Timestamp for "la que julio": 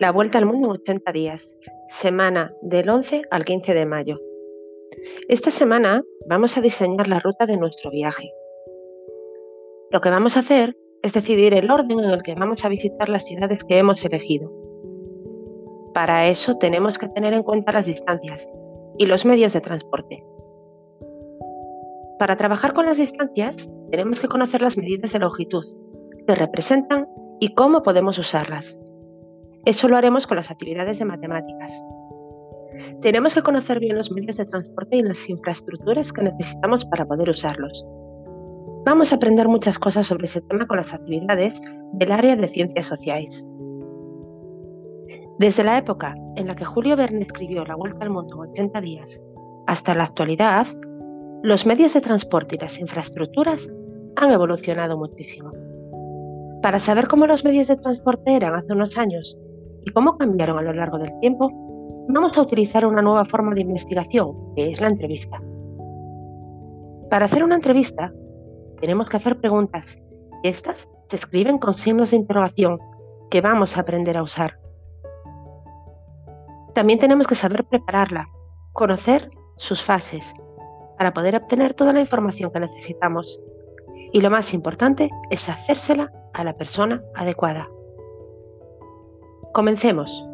46.46-46.96